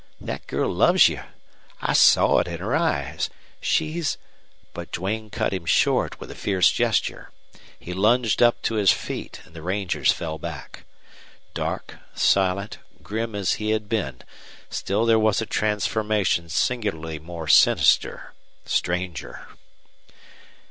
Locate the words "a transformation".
15.39-16.49